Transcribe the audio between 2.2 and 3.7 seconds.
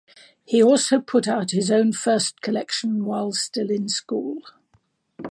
collection while still